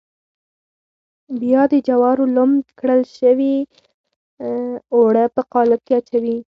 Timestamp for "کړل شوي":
2.79-3.55